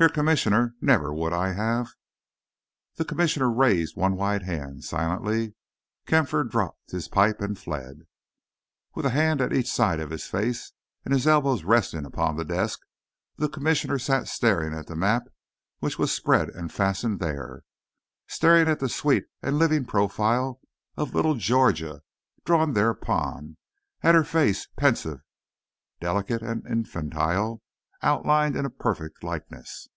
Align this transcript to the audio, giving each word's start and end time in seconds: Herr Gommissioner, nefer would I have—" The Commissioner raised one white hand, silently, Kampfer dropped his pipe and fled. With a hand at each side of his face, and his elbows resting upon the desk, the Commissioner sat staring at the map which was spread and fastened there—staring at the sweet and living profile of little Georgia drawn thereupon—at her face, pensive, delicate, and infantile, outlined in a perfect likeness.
Herr 0.00 0.08
Gommissioner, 0.08 0.74
nefer 0.80 1.12
would 1.12 1.32
I 1.32 1.54
have—" 1.54 1.88
The 2.94 3.04
Commissioner 3.04 3.50
raised 3.50 3.96
one 3.96 4.14
white 4.14 4.42
hand, 4.42 4.84
silently, 4.84 5.56
Kampfer 6.06 6.44
dropped 6.48 6.92
his 6.92 7.08
pipe 7.08 7.40
and 7.40 7.58
fled. 7.58 8.06
With 8.94 9.06
a 9.06 9.10
hand 9.10 9.40
at 9.40 9.52
each 9.52 9.66
side 9.68 9.98
of 9.98 10.10
his 10.10 10.24
face, 10.26 10.72
and 11.04 11.12
his 11.12 11.26
elbows 11.26 11.64
resting 11.64 12.04
upon 12.06 12.36
the 12.36 12.44
desk, 12.44 12.78
the 13.38 13.48
Commissioner 13.48 13.98
sat 13.98 14.28
staring 14.28 14.72
at 14.72 14.86
the 14.86 14.94
map 14.94 15.24
which 15.80 15.98
was 15.98 16.12
spread 16.14 16.48
and 16.50 16.72
fastened 16.72 17.18
there—staring 17.18 18.68
at 18.68 18.78
the 18.78 18.88
sweet 18.88 19.24
and 19.42 19.58
living 19.58 19.84
profile 19.84 20.60
of 20.96 21.12
little 21.12 21.34
Georgia 21.34 22.02
drawn 22.44 22.74
thereupon—at 22.74 24.14
her 24.14 24.22
face, 24.22 24.68
pensive, 24.76 25.24
delicate, 25.98 26.40
and 26.40 26.64
infantile, 26.68 27.60
outlined 28.00 28.54
in 28.54 28.64
a 28.64 28.70
perfect 28.70 29.24
likeness. 29.24 29.88